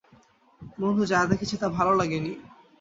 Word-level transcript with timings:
বন্ধু, 0.77 1.03
যা 1.05 1.19
দেখেছি 1.31 1.55
তা 1.57 1.67
ভালো 1.69 1.91
লাগেনি। 1.95 2.31